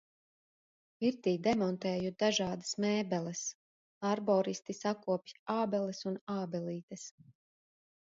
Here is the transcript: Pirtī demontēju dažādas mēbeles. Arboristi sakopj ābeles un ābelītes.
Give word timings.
Pirtī 1.03 1.33
demontēju 1.47 2.13
dažādas 2.23 2.73
mēbeles. 2.87 3.43
Arboristi 4.15 4.79
sakopj 4.81 5.39
ābeles 5.61 6.05
un 6.15 6.23
ābelītes. 6.41 7.11